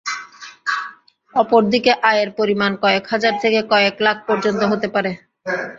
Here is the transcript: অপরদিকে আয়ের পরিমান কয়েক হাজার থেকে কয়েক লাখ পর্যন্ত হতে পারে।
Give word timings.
অপরদিকে 1.33 1.91
আয়ের 2.09 2.29
পরিমান 2.37 2.71
কয়েক 2.83 3.03
হাজার 3.07 3.33
থেকে 3.43 3.59
কয়েক 3.71 3.95
লাখ 4.01 4.17
পর্যন্ত 4.27 4.61
হতে 4.71 4.87
পারে। 4.95 5.11